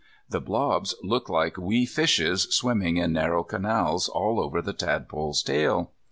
The 0.27 0.41
blobs 0.41 0.95
look 1.03 1.29
like 1.29 1.57
wee 1.57 1.85
fishes 1.85 2.47
swimming 2.49 2.97
in 2.97 3.13
narrow 3.13 3.43
canals 3.43 4.07
all 4.09 4.39
over 4.39 4.59
the 4.59 4.73
tadpole's 4.73 5.43
tail. 5.43 5.91